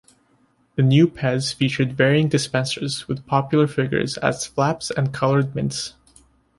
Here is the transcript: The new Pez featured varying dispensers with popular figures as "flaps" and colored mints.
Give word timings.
The 0.77 0.81
new 0.81 1.07
Pez 1.07 1.53
featured 1.53 1.93
varying 1.93 2.27
dispensers 2.27 3.07
with 3.07 3.27
popular 3.27 3.67
figures 3.67 4.17
as 4.17 4.47
"flaps" 4.47 4.89
and 4.89 5.13
colored 5.13 5.53
mints. 5.53 5.93